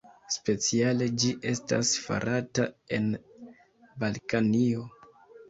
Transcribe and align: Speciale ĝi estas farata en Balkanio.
Speciale 0.35 1.07
ĝi 1.23 1.29
estas 1.51 1.91
farata 2.07 2.67
en 2.99 3.07
Balkanio. 4.07 4.89